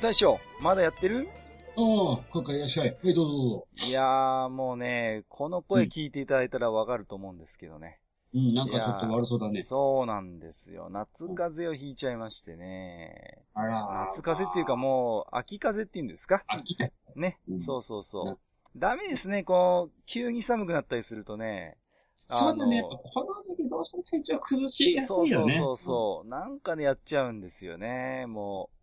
[0.00, 1.28] 大将、まだやってる？
[1.76, 2.96] ああ、かかいらっしゃい。
[3.02, 3.66] はい、どうぞどうぞ。
[3.86, 8.00] いやー、もうね、この声聞いていただいたらわかると思うんですけどね。
[8.32, 9.62] うん、なんかちょっと悪そうだね。
[9.62, 10.88] そうなんですよ。
[10.90, 13.42] 夏風邪をひいちゃいましてね。
[13.52, 14.06] あら。
[14.10, 16.42] 夏風邪っていうかもう、秋風邪って言うんですか？
[16.46, 16.88] 秋か。
[17.14, 18.38] ね、うんそうそうそうな。
[18.76, 21.76] ダメですね、こう、急に寒くなったりするとね。
[22.24, 22.82] そうだね。
[22.82, 25.52] この時期どうしても体調崩しやすそういよね。
[25.52, 26.28] そうそうそう。
[26.28, 28.79] なんかね、やっちゃうんですよね、もう。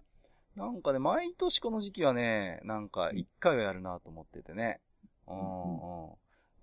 [0.57, 4.81] なんかね、毎年この時期はね、なんか一回はやるなと思っててね。
[5.27, 5.43] うんうん。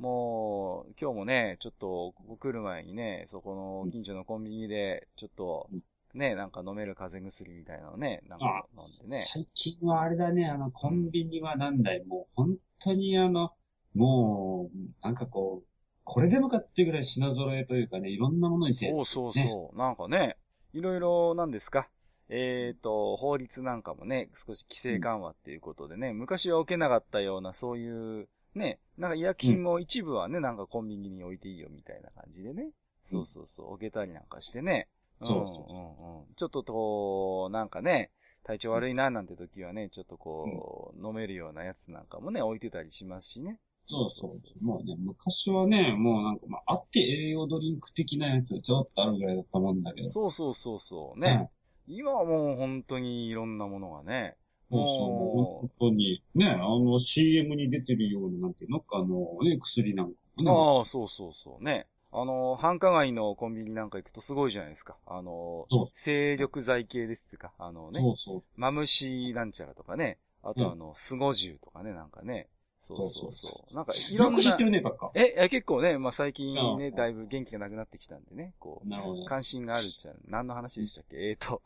[0.00, 5.68] もう、今日もね、ちょっと、ここ来る前にね、そこの近所のコンビニで、ちょっと、
[6.12, 9.22] ね、なんか飲める風邪薬みたいなのね、なんか飲んでね。
[9.32, 13.52] 最近はあれだね、あの、コンビニはなんだい、もう本当にあの、
[13.94, 15.68] もう、なんかこう、
[16.02, 19.78] これでもかっていうぐらい品揃えというかね、いろんなものに手そうそうそう。
[19.78, 20.36] なんかね、
[20.72, 21.88] いろいろなんですか？
[22.28, 32.70] えっ、と、法律なんかもね、少し規制緩和っていうことでね、昔は置けなかったような、そういう、ね、なんか医薬品も一部はね、なんかコンビニに置いていいよみたいな感じでね。
[33.04, 34.88] そうそうそう、置けたりなんかしてね。
[35.20, 36.34] そうそううんうんうん。
[36.34, 38.10] ちょっとこう、なんかね、
[38.44, 43.58] 体調悪いななんて時はね、ちょっとこう、飲めるようなやつなんかもね、置いてたりしますしね。
[43.86, 44.64] そうそう。
[44.64, 50.08] もうね、昔はね、もうなんか、まあ、あって栄養ドリンク的なやつちょっとあるぐらいだったもんだけど。
[50.08, 51.18] そうそうそうそう。
[51.18, 51.50] ね。
[51.86, 54.36] 今はもう本当にいろんなものがね。
[54.70, 58.80] もう本当に、ね、あの CM に出てるような、なんていうの？
[58.80, 60.50] か、あの、ね、薬なんかもね。
[60.50, 61.86] ああ、そうそうそうね。
[62.10, 64.96] あの、繁華街のコンビニなんか行くとすごいじゃないですか。
[65.06, 68.42] あの精力剤系ですってか、あのね、そうそう。
[68.56, 72.48] マムシなんちゃらとかね、あとあの、スゴジュウとかね、なんかね。
[72.86, 74.42] そうそうそうなんかいろんなよく。
[74.42, 75.10] 知ってるね、ばっか。
[75.14, 79.26] え、え結構ね、まあ最近ね、うんだいぶ元気がなくなってきたんでね、こう、なるほどね。
[79.26, 81.16] 関心があるっちゃ、何の話でしたっけ？
[81.16, 81.62] えーと。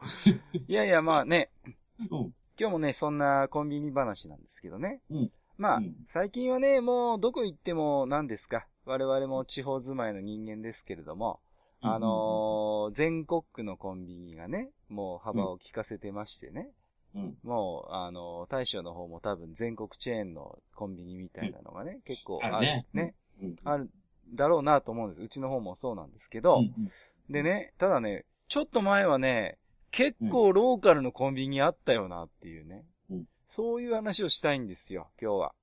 [0.68, 1.50] いやいや、まあね、
[1.98, 2.34] うん。
[2.60, 5.00] 今日もね、そんなコンビニ話なんですけどね。
[5.10, 8.66] うんまあ、うん最近はね、もうどこ行っても何ですか？
[8.84, 11.40] 我々も地方住まいの人間ですけれども、
[11.80, 16.70] あのー全国区のコンビニがね、もう幅を利かせてましてね。
[17.14, 17.38] うん。
[17.42, 22.86] もう、あのー大将の方も多分全国チェーンのコンビニみたいなのがね、結構あるね。
[22.92, 23.14] ね。
[23.42, 23.56] うん。
[23.64, 23.90] ある、
[24.34, 25.22] だろうなと思うんです。
[25.22, 26.90] うちの方もそうなんですけど、うん
[27.30, 29.58] でね、ただね、ちょっと前はね、
[29.90, 32.84] 結構ローカルのコンビニあったよなっていうね。
[33.10, 35.54] うんそういう話をしたいんですよ、今日は。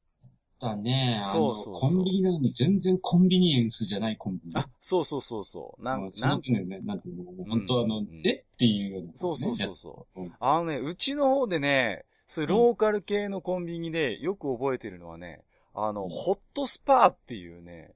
[0.59, 4.53] だね、そうそうそうコンビニなのに全然コンビニエンスじゃないコンビニ。
[4.55, 5.83] あ、そうそうそうそう。
[5.83, 9.11] なうんん、そなんの点でね、なんていうの、本当あの、うんえっていうような、ね。
[9.15, 10.21] そうそうそうそう。
[10.21, 15.41] うんあのね、うちの方でね、そういうローカル系のコンビニでよく覚えてるのはね、
[15.73, 17.91] あの、うんホットスパーっていうね、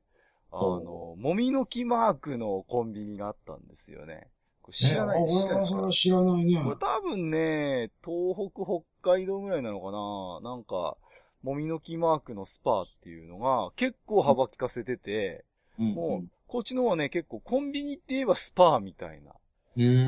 [0.52, 4.28] あの、もみの木マークのコンビニがあったんですよね。
[4.72, 6.62] 知らない、え知らない知らないね。
[6.64, 10.98] これ多分ね、東北、北海道ぐらいなのかななんか、
[11.44, 15.46] もみの木マークのスパーっていうのが結構幅利かせてて、
[15.80, 19.32] うんもう、こっちの方はね、結構コンビニって言えばスパーみたいな。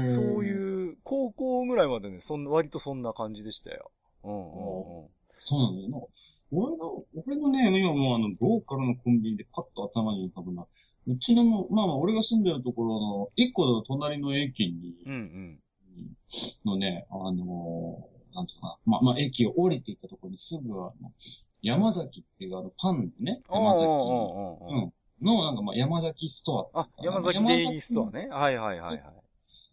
[0.03, 3.91] そういう、高校ぐらいまでね、そん割とそんな感じでしたよ。
[4.23, 5.09] うんうんうん。
[5.39, 5.97] そうなんだよな。
[6.51, 10.65] 俺の、俺のね、今もうあの、ローカルのコンビニでパッと頭に浮かぶな。
[11.07, 15.59] うちのも、まあまあ、俺が住んでるところの、一個の隣の駅に、うんうん。
[16.65, 20.93] のね、あのーなんていうかな、まあまあ、駅を降りていったところにすぐあの、
[21.61, 26.81] 山崎っていうあの、パンのね、山崎うんの、なんかまあ、山崎ストア。
[26.81, 28.27] あ、山崎デイリーストアね。
[28.29, 29.03] はいはいはいはい。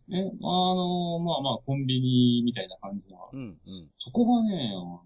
[0.08, 3.30] ね、あのーまあまあ、コンビニみたいな感じの。
[3.32, 3.90] うんうん。
[3.96, 5.02] そこがね、あの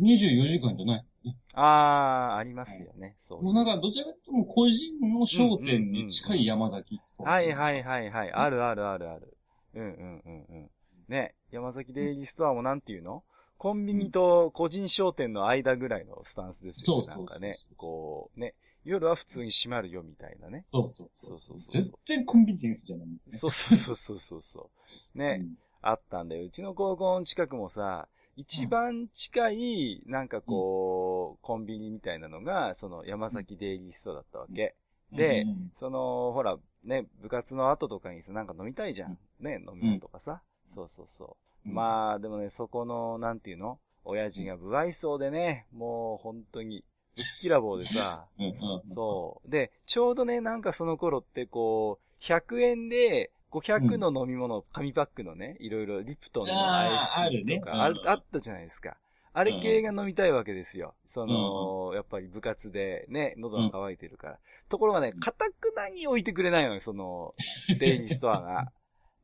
[0.00, 1.06] 24時間じゃない。
[1.54, 3.16] あー、ありますよね。
[3.18, 3.42] そう。
[3.42, 7.32] もうなんか、どちらかというともう個人の商店に近い山崎ストア。
[7.32, 8.32] はいはいはいはい。
[8.32, 9.36] あるあるあるある。
[9.74, 10.70] うんうんうんうん。
[11.10, 13.22] ね、山崎デイリーストアもなんていうの？
[13.58, 17.04] コンビニと個人商店の間ぐらいのスタンスですよね。
[17.04, 18.54] そうそうなんかね、こう、ね、
[18.84, 20.64] 夜は普通に閉まるよみたいなね。
[20.72, 23.14] そうそうそうそうそう全然コンビニエンスじゃない、ね。
[23.28, 24.70] そうそうそうそうそうそ
[25.14, 25.18] う。
[25.18, 34.76] ね、うんあったんで、うちの高校の近くもさ、一番近い、なんかこう、コンビニみたいなのが、その山崎デイリーストアだったわけ。
[35.10, 39.16] で、うんその、ほら、ね、部活の後とかにさ、なんか飲みたいじゃん。
[39.40, 40.42] ね、飲み物とかさ。
[40.74, 41.36] そうそうそ
[41.66, 41.68] う。
[41.68, 43.78] うんまあ、でもね、そこの、なんていうの？
[44.04, 46.84] 親父が不愛想でね、もう本当に、
[47.16, 48.48] ぶっきらぼうでさ、うんう
[48.86, 48.88] ん。
[48.88, 49.50] そう。
[49.50, 58.96] で、ちょうどね、なんかその頃ってこう、100円で500の飲み物、紙パックのね、いろいろリプトンのアイスあーあるねティーとか、あるうんあったじゃないですか。
[59.32, 60.94] あれ系が飲みたいわけですよ。
[61.06, 64.38] その、やっぱり部活でね、喉が渇いてるから。
[64.68, 67.34] ところがね、かたくなに置いてくれないのよ、その、
[67.78, 68.72] デイリーストアが。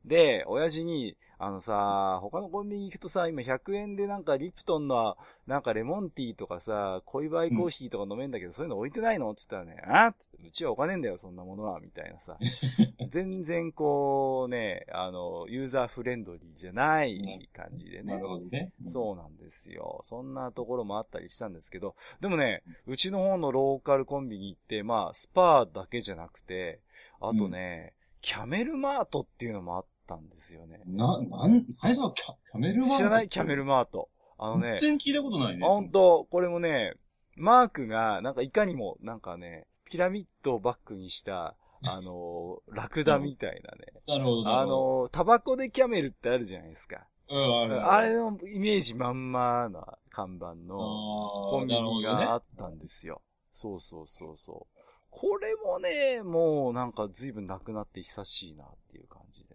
[0.07, 9.29] で、親父に、あのさ、他のコンビニ行くとさ、今100円でなんかリプトンの、なんかレモンティーとかさ、恋バイコーヒーとか飲めんだけど、そういうの置いてないの？
[9.31, 10.15] って言ったらね、あ
[10.45, 12.37] うちはお金んだよ、そんなものは、みたいなさ。
[13.09, 18.13] 全然こうね、あの、ユーザーフレンドリーじゃない感じでね。
[18.13, 18.71] なるほどね。
[18.87, 19.99] そうなんですよ。
[20.03, 26.79] そんなところもあったりしたんですけど、でもね、うちの方のローカルコンビニ行って、まあ、スパーだけじゃなくて、
[27.19, 30.81] あとね、キャメルマートっていうのもあったんですよね。
[30.85, 32.97] な、なん、はいさんキャキャメルマート？
[32.97, 33.29] 知らない？
[33.29, 34.09] キャメルマート。
[34.39, 35.65] あのね、全然聞いたことないね。
[35.65, 36.93] あ、ほんと、これもね、
[37.35, 41.55] マークが、なんかいかにも、なんかね、ピラミッドをバックにした、
[41.87, 43.93] あのー、 ラクダみたいなね。
[44.07, 44.43] なるほど。
[44.43, 47.07] なあのー、タバコでキャメルってあるじゃないですか。
[47.29, 53.21] うん、あるあれのイメージまんまな看板のココンビニがあったんですよ。
[53.51, 54.77] そうそうそうそう。
[55.09, 59.46] これもね、もうなんか随分なくなって久しいなっていう感じ。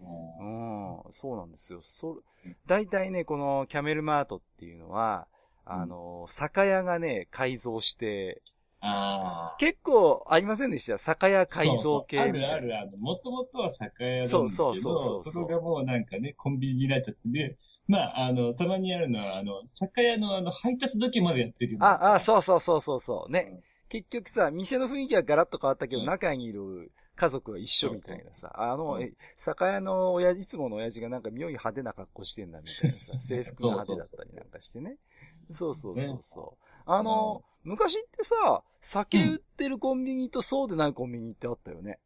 [0.00, 1.80] うん、そうなんですよ。
[1.82, 2.22] そ、
[2.66, 5.26] 大体ね、このキャメルマートっていうのは、
[5.64, 8.42] あの、酒屋がね、改造して、
[8.82, 9.56] ああ。
[9.58, 10.96] 結構ありませんでした？
[10.96, 12.96] 酒屋改造系そうそうあるあるある。
[12.96, 17.58] もともとは酒屋なんだけど、そうそうそうそれがもうなんかね、コンビニになっちゃってね。
[17.86, 21.76] まあ、あの、たまにあるのは、あの、酒屋のあの、配達だけまでやってる。
[21.80, 23.32] あ、あ、そうそうそうそうそう。
[23.32, 23.48] ね。
[23.52, 23.60] うん
[23.90, 28.50] 結局さ、店の雰囲気はガラッと変わったけど、うん中にいる家族は一緒みたいなさ。
[28.54, 34.96] あの、うんえ、酒屋の親父、いつもの親父がなんか妙に派手な格好してんだみたいなさ、制服が派手だったりなんかしてね。
[35.50, 36.64] そうそうそうそう。
[36.86, 41.98] あの、昔ってさ、酒売ってるコンビニとそうでないコンビニってあったよね。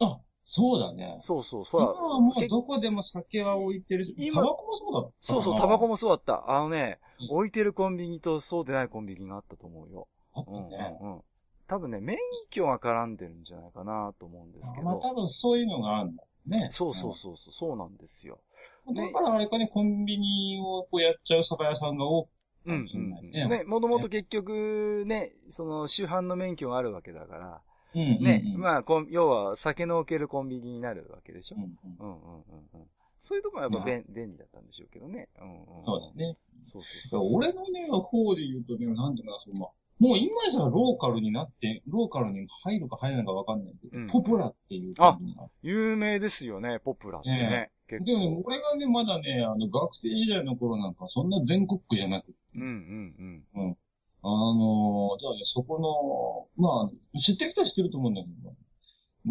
[0.00, 1.16] あ、そうだね。
[1.20, 1.84] そうそう、ほら。
[1.84, 6.50] 今はもうどこでも酒は置いてるし、今タバコもそうだったそうそう、タバコももそうだった。
[6.50, 10.08] あのね、うん置いてるコンビニとそうでないコンビニがあったと思うよ。
[10.32, 10.98] あったね。
[11.00, 11.22] うんうんうん。
[11.70, 12.18] 多分ね、免
[12.50, 14.86] 許が絡んでるんじゃないかなと思うんですけど。
[14.86, 16.66] まあ多分そういうのがあるんだね。
[16.72, 18.40] そうそうそうそう、そうなんですよ。
[18.88, 18.94] うん。
[18.96, 22.28] だからあれかね、コンビニをこうやっちゃう酒屋さんが多く、
[22.66, 23.30] うん、うん。
[23.30, 27.62] ねね、もともと結局ね、その主犯の免許があるわけだから、
[27.94, 31.60] うんうんうんね、まあ、要は酒の置けるコンビニになるわけでしょう。
[31.60, 32.86] んうんうんうんうんうん。
[33.20, 35.28] そういうところはやっぱ便便利だったんでしょうけどね。
[35.40, 35.84] うんうん。
[35.84, 36.36] そうだね。
[36.64, 37.34] そうそう。
[37.34, 39.70] 俺のね、方で言うとね、なんていうかな、その、まあ、
[40.00, 45.18] もう今じゃローカルになって、ローカルに入るか入らないかわかんないけど、うんポプラっていうあ
[45.62, 47.70] 有名ですよね、ポプラってね。
[47.86, 48.42] 結でもね、構。
[48.46, 53.76] 俺がね、まだね、あの、学生時代の頃なんか、そんな全国区じゃなくて、うんうんうん。
[54.22, 58.54] あのじゃあね、そこの、まあ、知ってる人は知ってると思うんだけど、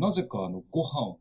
[0.08, 1.20] なぜかあの、ご飯を、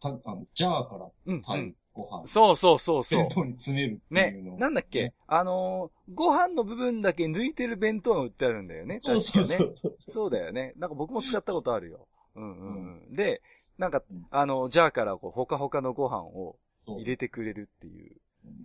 [0.00, 1.74] た、あの、ジャーからうん、う炊いん。
[2.02, 3.28] ご飯、そうそうそうそう弁。
[3.30, 8.98] 当に詰めるってねいうのを。、なんだっけ、ねあのーご飯の部分だけ抜いてる弁当が売ってあるんだよね。
[8.98, 9.64] そうそう確かね。
[9.64, 9.96] そうそう。
[10.08, 10.72] そうだよね。
[10.76, 12.08] なんか僕も使ったことあるよ。
[12.34, 13.14] うんうんうん。
[13.14, 13.42] で、
[13.78, 18.16] なんかうん、あの、ジャーからこう、ほかほかのご飯をそう入れてくれるっていう。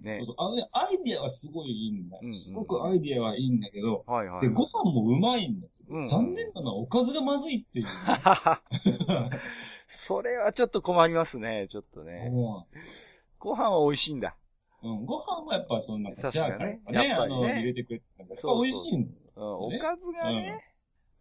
[0.02, 4.42] ねそうそうあのね、アイディアはすごいいいんだうんうんうんすごくアイディアはいいんだけど、はいはい。
[4.42, 7.86] で、ご飯もうまいんだけど、うんうん残念なのはおかずがまずいっていう。
[9.88, 12.30] それはちょっと困りますね、ちょっとね。
[12.32, 12.66] も
[13.46, 14.36] ご飯は美味しいんだ。
[14.82, 18.02] ううん、ご飯はやっぱそんな、さすがねね、やっぱりね入れてくれ
[18.34, 19.18] そう美味しいんだよ。
[19.36, 20.60] うんおかずがね、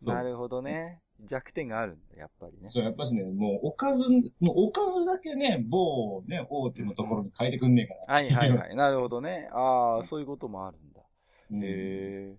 [0.02, 1.00] なるほどね。
[1.21, 2.69] 弱点があるんだ、やっぱりね。
[2.71, 4.09] そう、やっぱしね、もうおかず、
[4.40, 8.14] もうおかずだけね、某ね、大手のところに変えてくんねえから。
[8.14, 8.76] はいはいはい。
[8.76, 9.49] なるほどね。
[9.52, 11.02] ああ、そういうこともあるんだ。
[11.50, 12.37] うんへえ。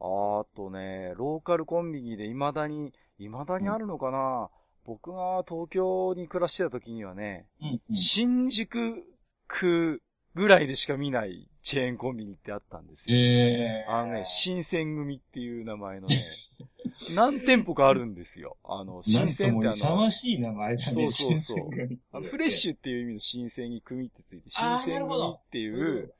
[0.00, 4.50] あとね、ローカルコンビニで未だに、未だにあるのかな、
[4.84, 9.04] 僕が東京に暮らしてた時にはね、うんうん新宿
[9.48, 10.02] 区
[10.34, 13.16] ぐらいでしか見ないチェーンコンビニってあったんですよ。
[13.16, 16.16] ええあのね、新選組っていう名前のね、
[17.14, 18.56] 何店舗かあるんですよ。
[18.62, 20.92] あの、新鮮ってあなんとも勇の、ましい名前だね。
[20.92, 21.68] そうそうそう
[22.12, 26.14] あのフレッシュっていう意味の新鮮に組ってついて、新鮮組っていう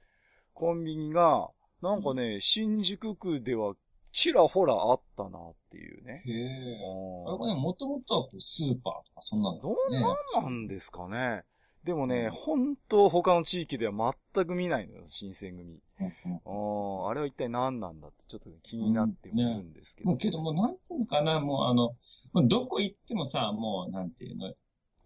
[0.52, 3.76] コンビニが、なんかね、新宿区では
[4.12, 6.22] ちらほらあったなっていうね。
[6.26, 6.44] へえ。
[6.44, 11.44] あれあこれね、もともとはスーパーとかそんなの、どんなんなんですかね。
[11.88, 15.80] でもね、本当他の地域では全く見ないのよ、新選組。
[16.00, 20.10] うんうんあれは一体何なんだってちょっと気になってもいるんですけど。
[20.10, 21.94] もうけどもうなんつうのかな、もうあの、
[22.34, 24.52] もうどこ行ってもさ、もうなんていうの、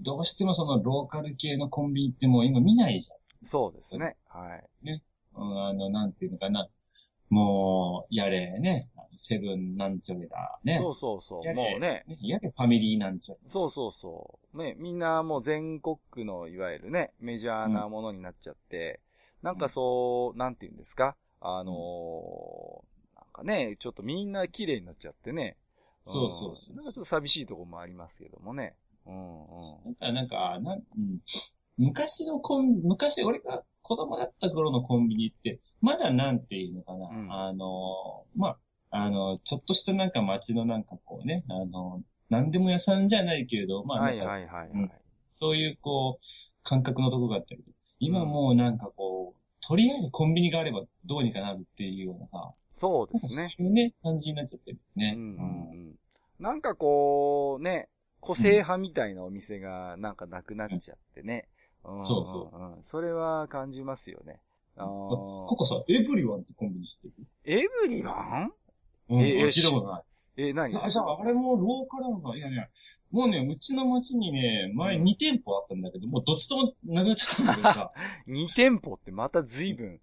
[0.01, 3.09] どうしてもそのローカル系のコンビニってもう今見ないじ
[3.45, 4.17] そうですね。
[4.27, 4.91] はい。
[4.91, 5.51] ゃん。
[5.51, 6.69] うん、あの、なんていうのかな。
[7.31, 10.79] もう、やれね、セブンなんちゃれだ、ね。
[10.79, 11.55] そうそうそう。
[11.55, 13.41] もうね、ねやれファミリーなんちゃれ。
[13.47, 14.59] そうそうそう。
[14.59, 19.01] ね、みんなもう全国区のいわゆるね、メジャーなものになっちゃって、
[19.43, 21.17] なんかそう、なんて言うんですか？
[21.41, 25.57] あのーなんかね、ちょっとみんな綺麗になっちゃってね。
[26.09, 28.77] んそうそうそうなんかちょっと寂しいところもありますけどもね。
[29.07, 30.15] うんうん。
[30.15, 31.19] なんか、なん、うん、
[31.79, 38.59] 昔のコン、昔俺が子供だった頃のコンビニって、まだなんていうのかな、うんあの、まあ、
[38.93, 44.69] あの、ちょっとしたなんか街のなんかこうね、あの、なんでも屋さんじゃないけれど、まあ、はいなんかはいはいはい。
[44.73, 44.91] うん
[45.41, 46.25] そういうこう、
[46.63, 47.65] 感覚のとこがあったり、
[47.99, 53.55] 今もうなんかこう、とりあえずコンビニがあればどうにかなるっていうようなさ、そうでなんかそうすね。
[53.59, 55.15] いうね、感じになっちゃってるね。
[55.17, 55.95] うんうんうん。
[56.39, 57.89] なんかこう、ね、
[58.21, 61.49] 個性派みたいなお店がなんかなくなっちゃってね。
[61.85, 62.83] うんそううんうん。
[62.85, 64.39] それは感じますよね。
[64.77, 67.27] あここさ、エブリワンってコンビニ知ってる？
[67.45, 68.13] エブリワ
[68.45, 68.53] ン？
[69.13, 70.03] うん、ええ聞いたことない。
[70.37, 72.67] え、何あ、じゃあ、あれもローカルなのかいやいや、
[73.11, 77.93] もうね、うちの町にね、前うん2店舗あったんだけど、もうどっちともなくなっちゃったんだけどさ、
[78.27, 80.01] 2店舗ってまた随分、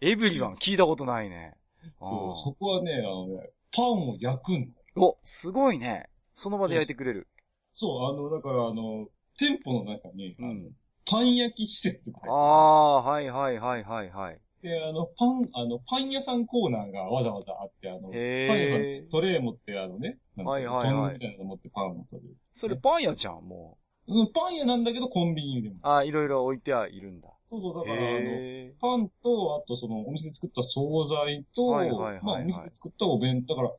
[0.00, 1.54] エブリワン聞いたことないね。
[2.00, 6.08] そうあそこはね、あのね、パンを焼くんだお、すごいね。
[6.34, 7.28] その場で焼いてくれる。
[7.72, 9.08] そう、あの、だからあの、
[9.38, 10.76] 店舗の中に、うん。
[11.04, 14.40] パン焼き施設がああ、はいはいはいはいはい。
[14.62, 19.10] で、あの、パン、あの、パン屋さんコーナーがわざわざあって、あの、パン屋さん、。
[19.10, 22.36] トレー持って、あのね、なんてうのはいはいはいみたいなの持ってパンを取る。
[22.52, 23.76] それパン屋じゃん、も
[24.06, 25.76] うんパン屋なんだけど、コンビニでも。
[25.76, 25.78] う。
[25.82, 27.28] ああ、いろいろ置いてはいるんだ。
[27.50, 33.74] そうそう、だから、あの、へパンと、あとそのお店で作った惣菜と、はいはいはいはいまあお店で作ったお弁当、だから、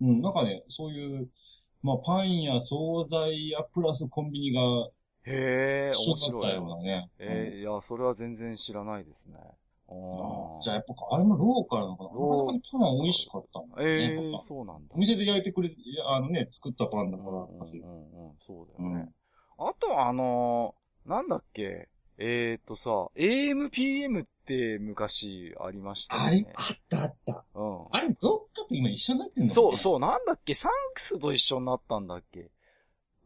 [0.00, 1.28] うん、なんかね、そういう、
[1.82, 4.60] まあパンや惣菜やプラスコンビニが
[5.24, 5.90] え。
[5.90, 6.68] へえ、面白いだったよう。
[6.68, 7.10] なね。
[7.18, 9.38] ええ、いや、それは全然知らないですね。
[9.92, 14.04] あうんーじゃあやっぱ、あれもローカルなのかななローかなかにパンは美味しかったんだよね。
[14.04, 14.98] ええやっぱそうなんだお。
[14.98, 15.70] 店で焼いてくれ、
[16.06, 19.12] あのね、作ったパンだから、うんうんうんうん、そうだうんよね。
[19.58, 26.52] あと、あのーなんだっけ、えっ、とさ、AM、PM って昔ありましたよね。
[26.54, 27.44] あったあった。
[27.54, 27.86] うん。
[27.90, 32.50] あれ、どっかと今一緒になってんのそう、そう、なんだっけ、サンクスと一緒になったんだっけ？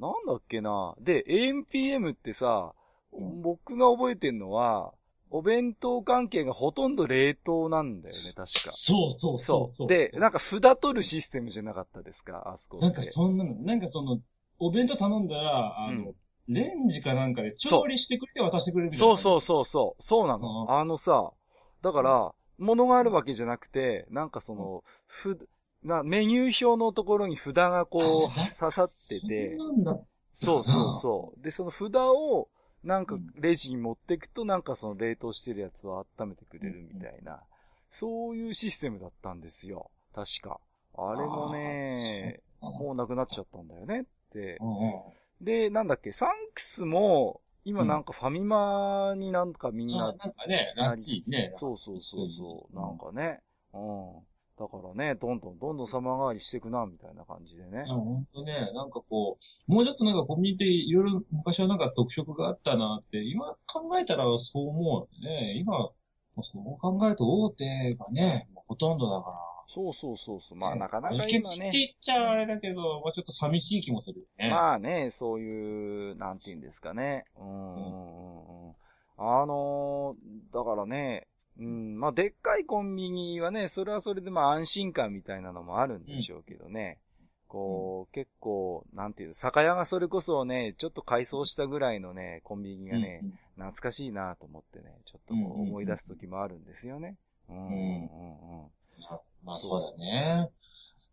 [0.00, 0.94] なんだっけな？
[1.00, 2.72] で、AMPM ってさ、
[3.12, 4.92] うん僕が覚えてんのは、
[5.30, 8.70] お弁当関係がほとんど冷凍なんだよね、確か。
[8.70, 9.88] そうそうそうそう。
[9.88, 12.78] で、なんか札取るシステムじゃなかったですか、あそこ。
[12.78, 14.20] なんかそんなの、なんかその、
[14.58, 16.14] お弁当頼んだら、あの、うん
[16.48, 20.02] レンジかなんかで調理してくれて渡してくれるそうそうそうそう。
[20.02, 20.62] そうなの。
[20.62, 21.32] うんあのさ、
[21.82, 25.48] だから、物があるわけじゃなくて、なんかその、ふ、
[25.82, 29.98] な、メニュー表のところに札がこう、あ刺さっててそ、んなんだ。
[30.32, 31.42] そうそうそう。
[31.42, 32.48] で、その札を、
[32.86, 37.42] なんかうんレジに持っていくと、なんかその冷凍してるやつを温めてくれるみたいな、
[37.90, 39.90] そういうシステムだったんですよ。
[40.14, 40.60] 確か。
[40.94, 44.58] あれもね、もうなくなっちゃったんだよねって。
[45.40, 51.52] で、なんだっけ、サンクスも、今なんかファミマになんかみんあななんかね、らしいね。
[51.56, 52.72] そうそうそうそう。
[52.72, 53.40] うんなんかね。
[53.74, 54.26] うん。
[54.58, 57.94] だからね、どんどんどんどん様変わりしていくな、みたいな感じでねいや、。
[57.94, 59.36] ほんとね、なんかこ
[59.68, 65.58] う、もうちょっとなんかコミュニティいろいろ昔はなんか特色があったなって、今考えたらそう思うよね。
[65.58, 65.90] 今、
[66.42, 69.36] そう考えると大手がね、ほとんどだから。
[69.68, 70.58] そうそうそうそう。
[70.58, 71.78] まあねなかなか今ねって。
[71.78, 74.48] 言っちゃあれだけど、まあちょっと寂しい気もするよね。
[74.48, 77.24] まあね、そういう、なんて言うんですかね。
[77.38, 78.74] うんうん。
[79.18, 81.26] あのーだからね、
[81.58, 86.98] うん、まあでっかいコンビニはね、それはそれでまあ安心感みたいなのもあるんでしょうけどね。
[87.48, 97.16] こう、結構、なんていう、酒屋がそれこそね、ちょっと改装したぐらいのね、コンビニがね、うん懐かしいなと思ってね、ちょっと思い出す時もあるんですよね。
[97.48, 97.70] うんうんうん。
[97.70, 98.70] うん。
[99.00, 99.98] まあまあそう。
[99.98, 100.50] だね。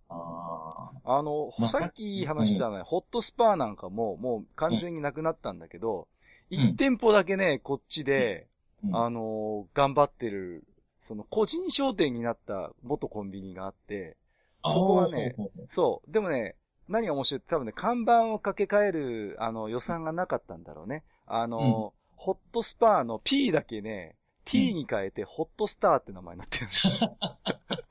[0.10, 6.10] ああの、まあさっき話したね、ホットスパーなんかも、もう完全になくなったんだけど、
[6.52, 6.54] ん。
[6.54, 8.48] 一、店舗だけね、こっちで、
[8.92, 9.06] あ。
[9.06, 10.64] あのー頑張ってる、
[11.00, 14.18] その個人商店になった元コンビニがあって、
[14.64, 15.36] そこはね、
[15.68, 16.56] そう、でもね、
[16.88, 21.04] 何が面白いって多分ね、看板を掛け替える、あの、予算がなかったんだろうね。
[21.26, 26.68] あのーホットスパーの P だけね、T に変えて、ホットスターって名前になってる。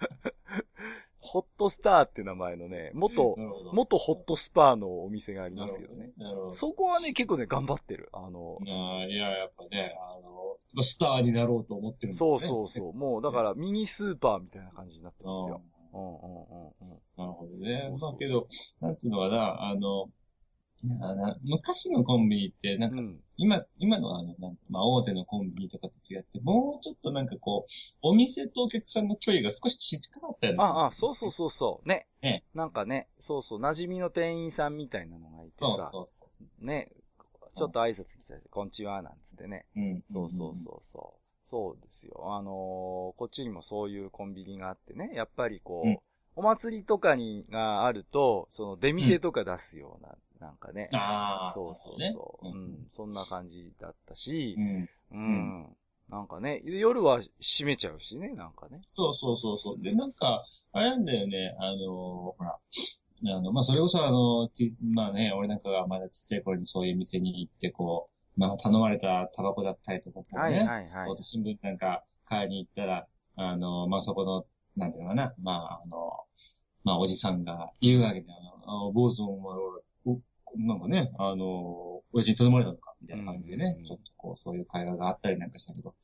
[1.23, 3.37] ホットスターって名前のね、元。
[3.73, 6.11] 元ホットスパーのお店がありますけどね。
[6.19, 6.53] なるほど。
[6.53, 8.09] そこはね、結構ね、頑張ってる。
[8.13, 8.59] あの、
[9.09, 12.93] いや、やっぱね、あの、スターになろうと思ってるんだそうねそうそう。
[12.93, 15.63] もう、だから、ミニスーパーみたいな感じになってますうんよ。
[15.93, 17.01] うんうんうんうん。
[17.17, 17.77] なるほどね。
[17.77, 18.49] そうそうそうまあけど、
[18.81, 20.09] なんつうのかな、あの、
[21.45, 23.21] 昔のコンビニって、なんか、うん。
[23.37, 27.71] 今、今のあの、なんかまあ、大手のコンビニとかと違って、もうちょっとなんかこう、
[28.03, 30.59] お店とお客さんの距離が少し近かったよね。
[30.61, 31.89] ああ、そうそうそうそう。
[31.89, 32.07] ね。
[32.21, 36.29] ねなんかね、そうそう、馴染みの店員さんみたいなのがいてそうさ、そうそ
[36.63, 36.67] う。
[36.67, 36.91] ね、
[37.55, 39.67] ちょっと挨拶来たり、こんちは、なんつってね。
[39.77, 40.03] うん。
[40.11, 41.23] そうそうそうそう。
[41.45, 42.35] そうですよ。
[42.37, 45.99] あのーこっちにもそういうコンビニがあってね、やっぱりこう、うん
[46.35, 50.91] お祭りとかに、があると、その出店とか出すような、なんかね。
[50.93, 51.53] ああ。
[51.53, 52.87] そうそうそう、ねうん。
[52.91, 54.89] そんな感じだったしう、ん。
[55.13, 55.77] うん。
[56.11, 58.81] なんかね、夜は閉めちゃうしね、なんかね。
[58.85, 59.81] そうそうそうそう。
[59.81, 62.59] で、なんか、あれなんだよね、あの、ほら、
[63.25, 73.07] あの、まあ、それこそあの、ちまあね、俺なんかがまだちっちゃい頃にそういう店に行って、こう、まあ、頼まれたタバコだったりとかね、はいはいはい新聞なんか買いに行ったら、
[73.37, 74.45] あの、まあ、そこの、
[74.77, 75.97] なんていうのかな、まあ、あの、
[76.85, 79.83] まあ、おじさんが言うわけで、あの、あの坊主お前、俺、お
[80.57, 85.95] なんかね、あの、親父に頼まれたのか、みたいな感じでね、うんちょっとこう、そういう会話があったりなんかしたけど、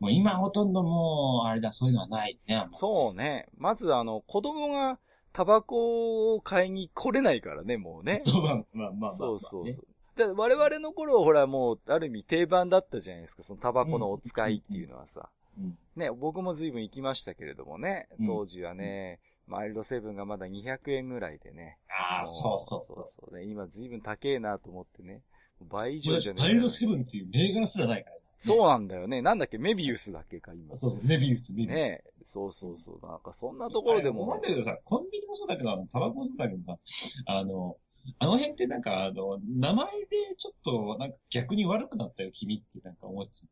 [0.00, 2.66] もう今ほとんどもう、あれだ、そういうのはないね。
[2.72, 3.46] そうね。
[3.56, 4.98] まずあの、子供が
[5.32, 8.20] タバコを買いに来れないからね、もうね。
[8.24, 9.76] そう、まあまあまあまあ、そうそうね
[10.16, 15.30] そ我々の頃はほらもう、ある意味定番だったじゃないですか、そのタバコのお使いっていうのはさ。
[15.56, 21.78] うんね、僕も随分行きましたけれどもね、うん当時はね、マイルドセブンがまだ200円ぐらいでね。
[21.88, 22.96] ああ、もそうそうそう。
[22.96, 23.44] そうそうね。
[23.44, 25.22] 今随分高えなと思ってね。
[25.60, 28.22] 倍以上じゃねえかマイルドセブンっていう銘柄すらないからね。
[28.38, 29.20] そうなんだよね。
[29.20, 30.76] なんだっけ、メビウスだっけか、今。
[30.76, 31.70] そうそう、メビウス、メビウス。
[31.74, 33.06] ねそうそうそう。
[33.06, 36.78] なんかそんなところで思もうんだけどさ、コンビニもそうだけど、あの、タバコもそうだけどさ、
[37.26, 37.76] あの、
[38.18, 43.42] あの辺ってなんか、あの、名前でちょっと、なんか逆に悪くなったよ、君ってなんか思っち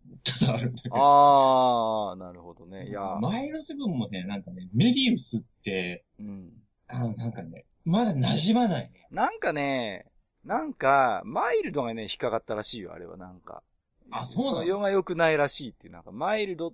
[0.47, 0.95] ゃあるんだけど。
[0.97, 2.89] あー、なるほどね。
[2.89, 6.53] いや、マイルドセブンもね、なんかね、メビウスって、うん。
[6.89, 9.07] あの、なんかね、まだ馴染まないね。
[9.11, 10.07] なんかね、
[10.45, 13.63] なんか、マイルドがね、引っかかったらしいよ、あれはなんか。
[14.11, 14.59] あそうなの？
[14.59, 16.73] の世が良くないらしいっていう、なんか、マイルドっ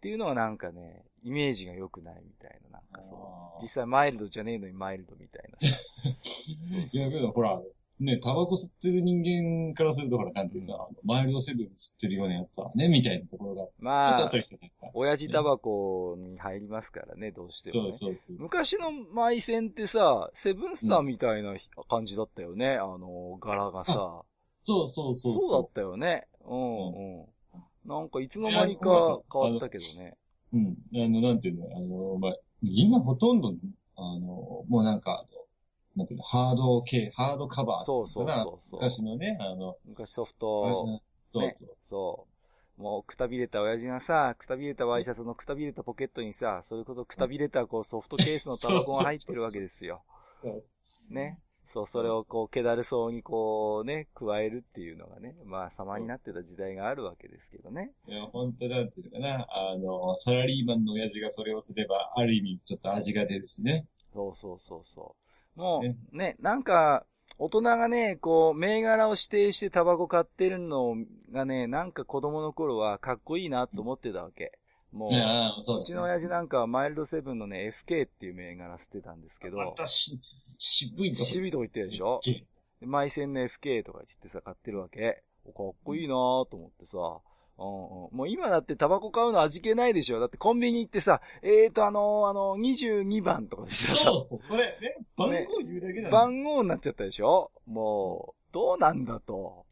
[0.00, 2.65] ていうのはなんかね、イメージが良くないみたいな、
[2.96, 3.62] かそう。
[3.62, 5.76] 実際マイルドじゃねえのにマイルドみたいなさ。
[6.92, 7.60] いや、けどほら、
[7.98, 14.90] ね、タバコ吸ってる人間からすると、ほら、なんていうの、あのマイルドセブン吸ってるようなやつはね、みたいなところが、ちょまあっとあった、りしてたから。
[14.92, 17.92] 親父タバコに入りますからね、どうしてもね。
[17.92, 18.36] そうそうそう。
[18.38, 21.54] 昔のマイセンってさ、セブンスターみたいな
[21.88, 24.22] 感じだったよね、あの、柄がさ。
[24.64, 25.32] そうそうそう。
[25.32, 26.26] そうだったよね。
[26.44, 27.26] うんうん。
[27.86, 30.16] なんかいつの間にか変わったけどね。
[30.52, 30.76] うん。
[30.94, 33.54] あの、なんていうの、あの、まあ、今ほとんど、
[33.96, 35.24] あの、もうなんか、
[35.94, 38.80] なんていうの、ハード系、ハードカバーそうそううそうそう。
[38.80, 41.00] 昔のね、あの、昔ソフあト、の
[41.32, 41.68] そうねそう。
[41.74, 42.26] そ
[42.78, 42.82] う。
[42.82, 50.02] もう、くたびれた親父がさ、くたびれたワイシャツのくたびれたポケットにさ、それこそくたびれたこうソフトケースのタバコが入ってるわけですよ。
[51.10, 51.38] ね。
[51.66, 57.92] そう、それをこう、気だるそうにこうね、加えるっていうのがね、まあ、様になってた時代があるわけですけどね。
[58.06, 63.86] いや、本当なんていうのかな、あの、サラリーマンの親父がそれをすれば、ある意味、ちょっと味が出るしね。
[64.14, 65.16] そうそうそうそ
[65.56, 65.58] う。
[65.58, 67.04] もねう、ね、なんか、
[67.38, 70.94] 大人がね、こう、銘柄を指定してタバコ買ってるの
[71.32, 74.52] がね、なんか子供の頃はかっこいいなと思ってたわけ。
[74.96, 80.18] もう、うちの親父なんかはマイルドセブンのね、FK っていう銘柄捨てたんですけど、またし、
[80.58, 81.24] 渋いとこ。
[81.24, 82.20] 渋いとこ言ってるでしょ？
[82.80, 85.22] でマイセンの FK とか言ってさ、買ってるわけ。
[85.44, 86.16] おかっこいいなぁ
[86.50, 86.98] と思ってさ、
[87.58, 87.64] うん
[88.08, 90.18] うん、もう今だってタバコ買うの味気ないでしょ？
[90.20, 96.10] だってコンビニ行ってさ、えーとあのあの、22番とかでさ、そうそう、それ、ね、番号言うだけだね。
[96.10, 97.50] 番号になっちゃったでしょ？
[97.66, 99.64] もう、どうなんだと。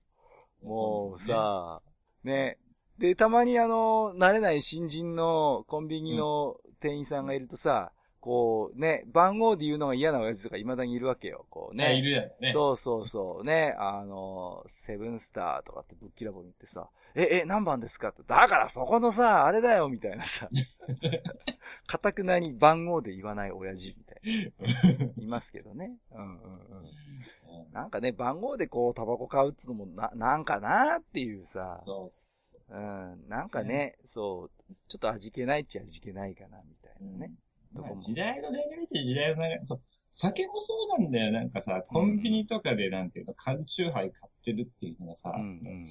[0.62, 1.82] もうさ、
[2.22, 2.58] ね。
[2.98, 11.44] で、たまにあの、慣れない新人のコンビニの店員さんがいるとさ、こうね、番号で言うのが嫌な親父とか未だにいるわけよ。
[11.50, 12.02] こうね、いね。
[12.02, 12.52] るやんね。
[12.52, 13.44] そうそうそう。
[13.44, 18.08] ね、あの、セブンスターとかってぶっきらぼうに言ってさ、え、え、何番ですか？
[18.08, 18.22] って。
[18.26, 20.48] だからそこのさ、あれだよ、みたいなさ。
[21.86, 24.52] かたくなに番号で言わない親父みたい
[25.16, 25.22] な。
[25.22, 25.98] いますけどね。
[26.12, 27.72] うんうんうん。
[27.72, 32.20] なんかね、番号でこう、タバコ買うっつうのも、な、なんかなっていうさ、そう
[32.74, 37.32] うん、なんかね、そう、ちょっと味気ないっちゃ味気ないかな、みたいなね。
[37.72, 39.60] どこもまあ時代の流れって時代の流れ。
[39.64, 39.80] そう。
[40.10, 41.32] 酒もそうなんだよ。
[41.32, 45.84] なんかさ、コンビニとかでなんていうの、缶チューハイ買ってるっていうのがさ、うんうん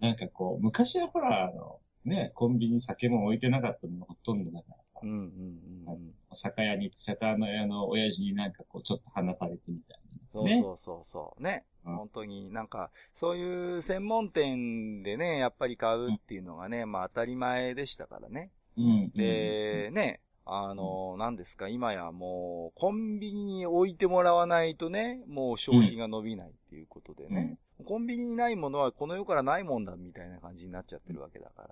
[0.00, 6.14] なんかこう、昔はほら、あの、ね、コンビニ酒も置いてなかったのがほとんどだからさ、うんうんうんうん。
[6.32, 9.98] 酒屋に、酒屋の屋の親父になんかこう、ちょっと話されてみたい
[10.32, 11.42] そうねそうそうそう。
[11.42, 11.64] ね。
[11.77, 18.50] うん本当になんか、そういう専門店でね、やっぱり買うっていうのがね、まあ当たり前でしたからね。
[18.76, 18.84] な。
[18.84, 19.10] うん。
[19.10, 20.20] で、ね、
[20.50, 27.58] あの、何ですか、今やもう、コンビニに置いてもらわないとね、もう消費が伸びないっていうことでね。
[27.84, 31.68] コンビニにないものはこの世からないもんだみたいな感じになっちゃってるわけだから。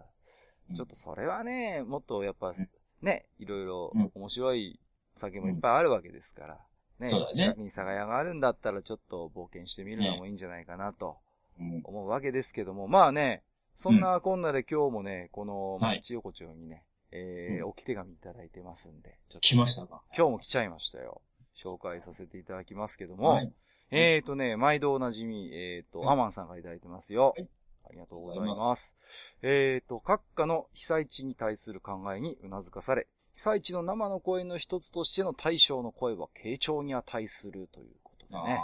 [0.75, 2.69] ちょっとそれはね、もっとやっぱうん、
[3.01, 4.79] ね、いろいろうん面白い
[5.15, 6.66] 酒もいっぱいあるわけですから。
[6.99, 7.35] ねそうだね。
[7.35, 11.19] 近くに酒屋があるんだったらちょっと冒険してみるのもいいんじゃないかなと
[11.59, 11.81] うん。
[11.85, 13.43] 思うわけですけども、まあね、
[13.75, 15.99] そんなこんなで今日もね、この、はい。
[15.99, 20.03] 町横丁にね、え置き手紙いただいてますんで、ちょっとね来ましたか。
[20.17, 21.23] 今日も来ちゃいましたよ。
[21.55, 23.53] 紹介させていただきますけども、はい。
[23.91, 26.13] えーとね、毎度おなじみ、えーと、はい。
[26.15, 27.35] アマンさんがいただいてますよ。
[27.37, 27.49] はい。
[27.89, 28.97] ありがとうございます。
[29.43, 33.07] えーと、閣下の被災地に対する考えにうなずかされ、
[33.37, 38.59] 被災地の生の声の一つとしての大将の声は傾聴に値するということでね。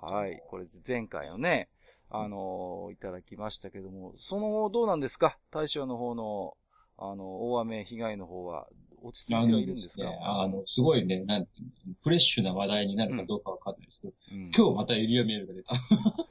[0.00, 0.40] あはい。
[0.48, 1.68] これ前回のね、
[2.10, 5.36] あのーいただきましたけども、その後どうなんですか？
[5.50, 6.56] 大将の方の、
[6.96, 8.66] あの、大雨被害の方は
[9.02, 10.04] 落ち着いてはいるんですか？
[10.04, 14.50] ね、あの、すごいね、なんていうのフレッシュな話題になるかどうかわかんないですけど、うん。
[14.56, 15.74] 今日またエリアメールが出た。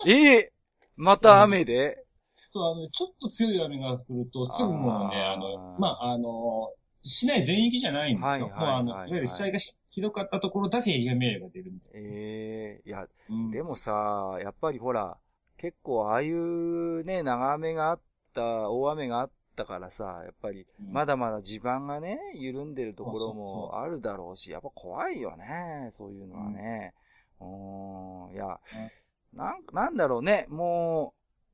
[0.08, 0.52] ええ
[0.96, 2.04] また雨で、
[2.52, 6.72] そう、あの、ちょっと強い雨が降ると、すぐもうね、あの、まあ、あの、
[7.08, 8.30] 市内全域じゃないんですよ。
[8.30, 13.36] はいはいはいもうあの、いわゆる被災がしひどかったところだけエリアメールが出るみたいええいや、な。
[13.36, 15.18] うんでもさ、やっぱりほら、
[15.58, 18.00] 結構ああいうね、長雨があっ
[18.34, 26.94] た、大雨があったからさ、やっぱり、うんまだまだ地盤がね、緩んでるところもあるだろうし、やっぱ怖いよね、そういうのはね。
[27.40, 28.60] うーん、いや、
[29.34, 31.14] なん、なんだろうね、も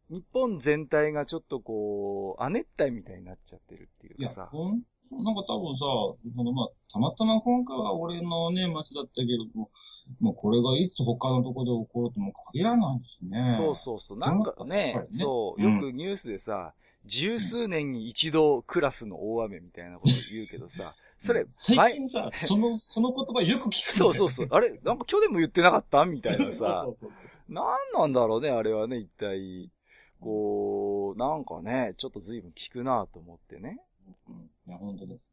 [0.10, 4.50] う、日本全体がちょっとこう、亜熱帯みたいになっちゃってるっていいうや、かさ。
[4.52, 4.84] ほん
[5.21, 5.86] なんか多分さ、
[6.36, 9.69] そのまあ、たまたま今回は俺のね、町だったけども、
[10.19, 13.54] もうこれがいつ他のところで起こるとも限らないしね。
[13.58, 14.17] そうそうそう。
[14.17, 16.73] なんかやねねそう、うんよくニュースでさ、
[17.06, 24.47] 十数年に一度クラスの大雨みたいなこと言うけどさ、それ、最近さ、その、その言葉よく聞くんだよそうそうそう。
[24.52, 26.88] あれなんか去年も言ってなかったみたいなさ
[27.49, 29.69] なんなんだろうね、あれはね、一体。
[30.23, 33.80] こう、なんかね、ちょっと随分効くなと思ってね。
[34.84, 35.24] 本当です。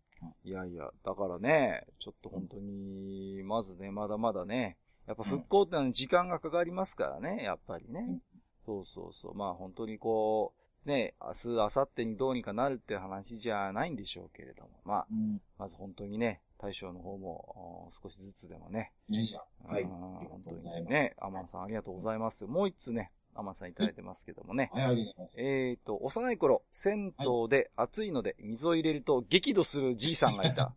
[0.44, 8.00] いやいや、だからね、ちょっと本当に、まずね、まだまだね、やっぱ復興ってのは時間がかかりますからね、やっぱりね。
[8.00, 8.22] うん
[8.64, 9.34] そうそうそう。
[9.34, 10.52] まあ本当にこ
[10.84, 14.70] う、ね、明日、明後日にどうにかなるって話じゃないんでしょうけれども。
[14.84, 15.40] まあ、うん。
[15.58, 18.92] まず本当にね、大将の方も、お少しずつでもね。
[19.08, 19.84] いやいや、はい。
[19.84, 22.46] 本当にね、アマンさんありがとうございます。
[22.46, 23.12] もう一つね、
[23.48, 24.70] アさんいただいてますけどもね。
[24.72, 25.34] はい、ありがとうございます。
[25.38, 30.74] えーと、幼い頃、銭湯で暑いので水を入れると激怒するじいさんがいた。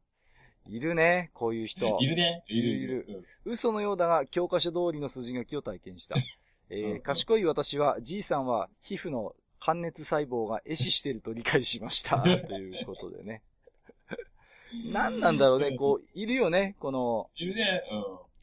[0.68, 1.98] いるね、こういう人。
[2.02, 2.44] いるね。
[2.48, 3.26] いるいるる。
[3.46, 6.16] 嘘のようだが、教科書通りの筋書きを体験した。
[6.70, 12.20] えーうん賢い私は、じいさんは皮膚の半熱細胞が壊死していると理解しました。
[12.24, 13.44] ということでね。
[14.92, 17.82] 何なんだろうね、こう、いるよね、この、いるね。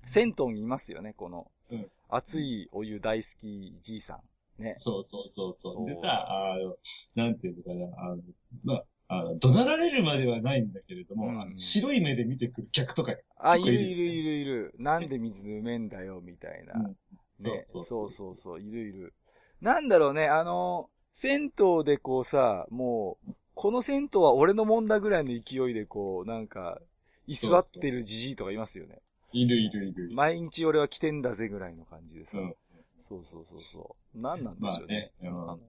[0.05, 4.21] 銭湯にいますよね、このうん、熱いお湯大好きじいさ
[4.59, 4.63] ん。
[4.63, 4.75] ね。
[4.77, 5.87] そうそうそうそそうう。
[5.87, 6.77] でさ、あの、
[7.17, 8.23] なんていうのかな、あの、
[8.65, 14.75] まあ、あの、怒鳴られるまではないんだけれども、うんあの白い目で見てくる客とか、あ、いるるいるいるいる。
[14.79, 16.75] なんで水飲めんだよ、みたいな。
[16.75, 16.97] うん
[17.41, 17.63] ね。
[17.65, 19.15] そそううそうそういるいる。
[19.61, 26.81] なんだろうね、あの、銭湯でこうさ、もう、この銭湯は俺のもんだぐらいの勢いでこう、なんか、
[27.27, 29.01] 居座ってるじじいとかいますよね。
[29.33, 30.11] いるいるいる。
[30.12, 32.38] 毎日俺は来てんだぜぐらいの感じでさ。
[32.38, 32.55] うん
[33.03, 34.21] そうそうそうそう。
[34.21, 35.12] なんなんでしょうね。
[35.23, 35.61] まあねうんあの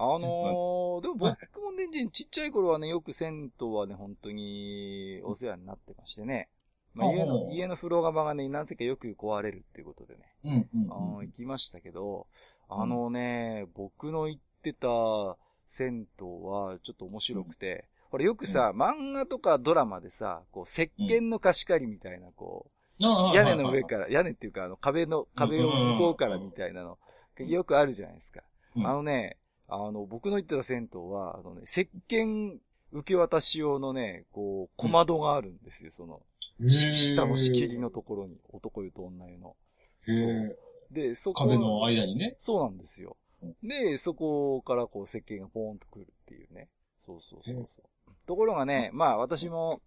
[0.00, 6.48] あのー、でも僕もね、ちっちゃい頃はね、よく銭湯はね、本当にお世話になってましてね。
[6.94, 12.26] まあ、家の、うん家の風呂釜がね、なぜかよく壊れるっていうことでね、うんうんあの行きましたけど、
[12.68, 14.88] あのね、僕の行ってた
[15.66, 23.02] 銭湯はちょっと面白くて、ほらよくさ、漫画とかドラマでさ、こう、石鹸の貸し借りみたいな、こう、
[23.34, 26.98] 屋根の上から、屋根っていうか、あの、壁の、壁を向こうからみたいなの、
[27.38, 28.42] よくあるじゃないですか。
[28.76, 29.36] うんあのね、
[29.68, 32.58] あの、僕の行ってた銭湯は、あのね、石鹸
[32.92, 36.22] 受け渡し用のね、こう、小窓があるんですよ、その、
[36.68, 39.56] し下の仕切りのところに、男湯と女湯の。
[40.06, 40.54] へー
[40.90, 42.34] で、そこ、壁の間にね。
[42.38, 43.16] そうなんですよ。
[43.62, 46.68] で、そこからこう、石鹸がポーンとくるっていうね。
[46.98, 47.84] そうそうそうそう。
[48.28, 49.80] ところがね、まあ私も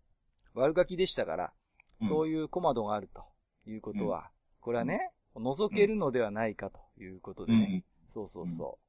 [0.55, 1.53] 悪ガキでしたから、
[2.01, 2.07] うん。
[2.07, 3.23] そういう小窓があると
[3.67, 7.83] いうことは、これはね、覗けるのではないかということでね。
[8.07, 8.11] うん。
[8.11, 8.79] そうそうそ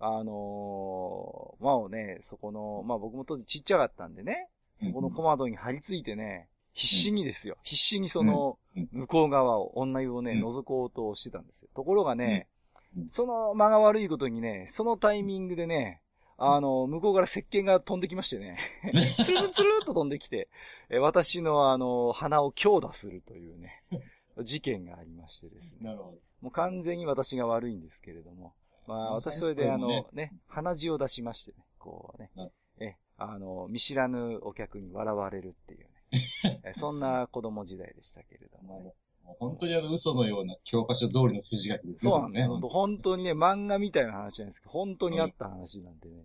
[0.00, 0.04] う。
[0.04, 4.48] あのー、まあね、そこの、まあ僕も当時ちっちゃかったんでね、
[4.78, 7.58] そこの小窓に張り付いてね、必死にですよ。
[7.62, 10.44] 必死にそのうん、向こう側を、女湯をね、うん。
[10.46, 11.68] 覗こうとしてたんですよ。
[11.74, 12.48] ところがね
[13.10, 16.01] その間が悪いことにね、そのタイミングでね、
[16.44, 18.58] あの、向こうから石鹸が飛んできましてね、
[19.22, 20.48] つるつるつるっと飛んできて、
[20.90, 23.84] え私のあの、鼻を強打するというね、
[24.42, 25.78] 事件がありましてですね。
[25.82, 26.18] なるほど。
[26.40, 28.54] もう完全に私が悪いんですけれども。
[28.88, 32.50] まあ、私それであの、ねね、鼻血を出しましてね、こうねうん、
[32.84, 35.86] え、あの、見知らぬお客に笑われるっていうね。
[36.64, 38.94] えそんな子供時代でしたけれども。
[39.38, 42.10] 本当にあの嘘のような教科書通りの筋書きですね。
[42.10, 42.32] そうなん。
[42.32, 42.46] ね。
[42.46, 46.24] 本当にね、漫画みたいな話なんですけど、本当にあった話なんでね。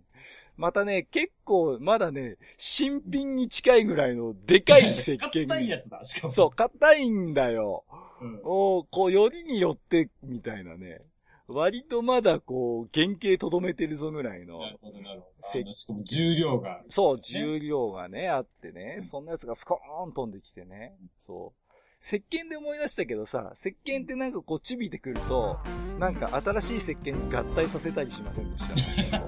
[0.56, 5.46] またね、結構、まだね、新品に近いぐらいのでかい石鹸。
[5.46, 6.32] 硬いやつだ、しかも。
[6.32, 7.84] そう、硬いんだよ。
[8.20, 8.40] うん。
[8.44, 11.00] おこう、よりによって、みたいなね。
[11.48, 14.58] 割とまだこう、原型とどめてるぞぐらいの。
[14.58, 16.02] なるほど、なるほど。
[16.02, 16.82] 重量が。
[16.90, 20.94] そう、重量がね、あってね、うんそんなやつがスコーン飛んできてね。
[21.18, 21.67] そう。
[22.00, 25.58] 石鹸で思い出したけどさ、石鹸ってなんかこう、ちびいてくると、
[25.98, 28.68] なんか新しい石鹸に合体させたりしませんでし
[29.10, 29.20] た？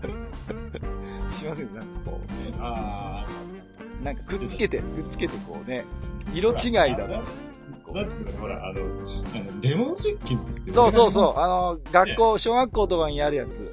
[1.32, 1.72] しません？
[1.74, 2.20] なんかこ
[2.58, 3.24] あ
[4.00, 5.84] う、なんかくっつけて、くっつけてこうね、
[6.34, 7.06] 色違いだ。
[7.06, 8.80] なんていうのほら、あの、
[9.60, 13.72] レモン石鹸ですけどそうそうそう、あの、学校、小学校とかにあるやつ。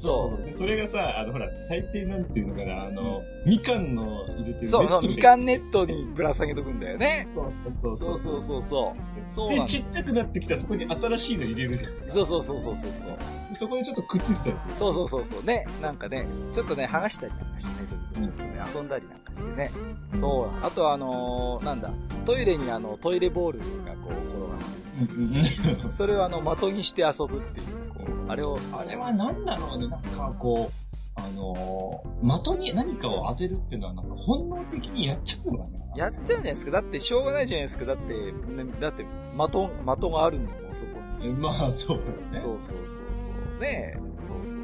[0.00, 4.62] そでそれがさ、あの、ほら、大抵なんていうのかな、あの、みかんの入れてう。
[4.62, 7.28] るそう、みかんネットにぶら下げとくんだよね。
[7.34, 8.62] そうそうそうそうそうそう。
[8.62, 12.10] そうなんで、だちっちゃくなってきたらそこに新しいの入れるじゃん。
[12.10, 13.10] そうそうそうそうそうそう。
[13.58, 14.74] そこにちょっとくっついてたりする。
[14.76, 15.44] そうそうそうそう。
[15.44, 19.70] ね、なんかね、ちょっとね、剥がしたりなんかしてね、それでちょっとね、遊んだりなんかしてね。
[20.18, 20.66] そう。
[20.66, 21.90] あとはあのーなんだ、
[22.26, 23.64] トイレにあの、トイレボールが
[24.02, 25.90] こう、転がってうんうんうん。
[25.90, 30.89] それをあの、的にして遊ぶっていう、こう、あれを、あれは何だろうね、なんかこう、
[31.22, 35.80] あのー、的に何かを当てるっていうのはなんか本能的にやっちゃうのかね。
[35.96, 36.72] やっちゃうじゃないですか。
[36.72, 37.84] だって、しょうがないじゃないですか。
[37.84, 38.32] だって、ね
[38.80, 39.04] だって、
[39.36, 41.28] 的、的があるんだもん、そこに。
[41.34, 42.38] まあ、そうだよね。
[42.38, 43.60] そうそうそうそう。
[43.60, 43.98] ねえ。
[44.22, 44.54] そうそう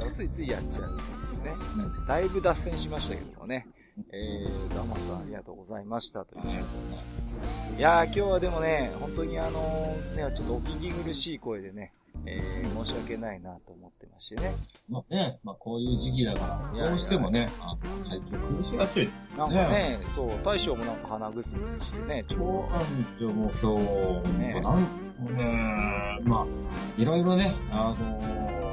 [0.00, 0.12] そう。
[0.12, 0.96] ついついやっちゃう
[1.44, 1.54] ね。
[1.76, 3.66] うんだいぶ脱線しましたけどもね。
[4.12, 6.44] えー、ダマさんありがとうございましたという。
[7.78, 11.92] いやー、今日はでもね、本当にあのーね、ちょっとお聞き苦しい声でね、
[12.24, 14.54] えー、申し訳ないなと思ってましてね。
[14.88, 19.10] まあね、まあこういう時期だから、どうしてもね、あ体調苦しがってる。
[19.36, 26.46] なんかね、そう、大将もなんか鼻ぐすぐすしてね、ちょっそうなんですよ、もう今日、ねなん、うーん、まあ、
[27.00, 28.65] いろいろね、あのー、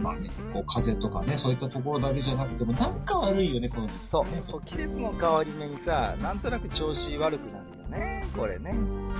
[0.00, 4.00] まあね、こう風邪とかね、そういったところだけじゃなくても、なんか悪いよね、この時期。
[4.00, 8.74] と、そう季節の変わり目にさ、なんとなく調子悪くなるよね、これね。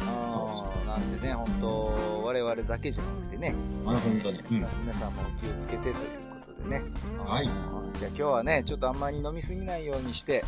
[0.06, 3.54] あーなんでね、本当我々だけじゃなくてね、
[3.86, 4.38] あれ、本当に。
[4.38, 4.46] うん。
[4.50, 6.82] 皆さんもお気をつけてということでね。
[7.26, 7.46] はい。
[7.46, 10.44] うんじゃあ今日はね、ちょっとあんまり飲みすぎないようにして、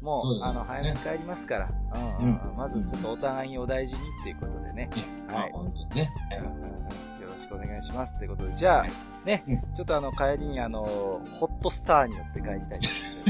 [0.00, 1.68] もう、そうねあの、早めに帰りますから、
[2.20, 4.88] うんうんまずちょっとお互いにお大事にっていうことでね、
[5.26, 6.12] まあはい、本当にね。
[6.68, 6.74] うん
[7.34, 8.92] ろしくお願いしますってことで、じゃあ、はい
[9.24, 12.78] ね、うんちょっとあの、帰りにあの、ホットスターによって帰りたい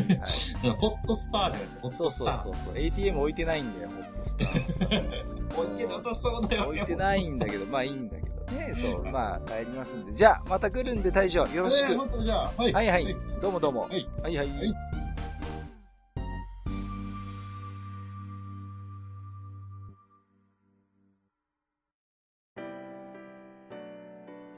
[0.09, 0.19] い。
[0.19, 0.27] は
[0.75, 2.53] いホットスターじゃないホッそうそトスター。
[2.53, 2.79] うそうそう。
[2.79, 5.57] ATM 置いてないんだよ、ホットスター。
[5.57, 8.75] 置いてなさそうだよ置いてないんだけど、まあいいんだけどね。
[8.75, 10.13] そう、まあ帰りますんで。
[10.13, 11.93] じゃあ、また来るんで大将、よろしく。
[11.93, 12.73] えーじゃあ、はい。
[12.73, 13.17] はいはい。
[13.41, 13.83] どうもどうも。
[13.83, 14.09] はい。
[14.23, 14.49] はいはい。
[14.49, 14.75] はい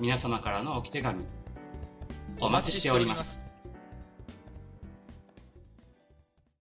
[0.00, 1.24] 皆様からの置き手紙
[2.40, 3.43] お待ちしております。